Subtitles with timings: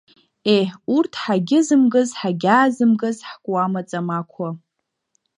[0.55, 4.49] Еҳ, урҭ ҳагьызымгаз ҳагьаазымгаз ҳкуама-ҵамақуа!